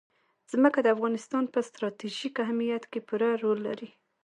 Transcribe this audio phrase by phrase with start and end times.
[0.51, 3.89] ځمکه د افغانستان په ستراتیژیک اهمیت کې پوره رول لري.